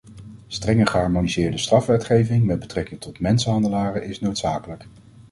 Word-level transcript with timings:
Strenge 0.49 0.85
geharmoniseerde 0.85 1.57
strafwetgeving 1.57 2.45
met 2.45 2.59
betrekking 2.59 3.01
tot 3.01 3.19
mensenhandelaren 3.19 4.03
is 4.03 4.19
noodzakelijk. 4.19 4.85